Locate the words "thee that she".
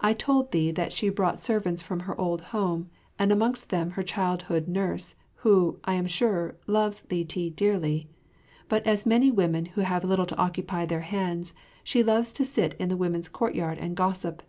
0.52-1.08